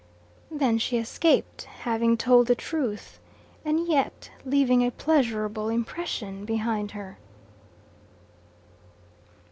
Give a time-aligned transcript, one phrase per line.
[0.49, 3.19] Then she escaped, having told the truth,
[3.63, 7.19] and yet leaving a pleasurable impression behind her.